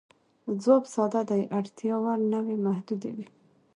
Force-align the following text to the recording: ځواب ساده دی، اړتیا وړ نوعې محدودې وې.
ځواب 0.61 0.83
ساده 0.93 1.21
دی، 1.29 1.41
اړتیا 1.57 1.95
وړ 2.03 2.19
نوعې 2.33 2.57
محدودې 2.65 3.11
وې. 3.15 3.27